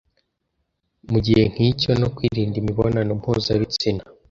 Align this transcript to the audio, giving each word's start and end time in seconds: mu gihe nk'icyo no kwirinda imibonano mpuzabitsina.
mu 1.11 1.17
gihe 1.25 1.43
nk'icyo 1.51 1.91
no 2.01 2.07
kwirinda 2.15 2.55
imibonano 2.61 3.11
mpuzabitsina. 3.19 4.03